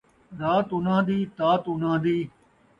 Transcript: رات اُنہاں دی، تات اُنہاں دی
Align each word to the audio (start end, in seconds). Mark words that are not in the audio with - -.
رات 0.39 0.67
اُنہاں 0.75 1.01
دی، 1.07 1.17
تات 1.37 1.63
اُنہاں 1.71 1.97
دی 2.03 2.17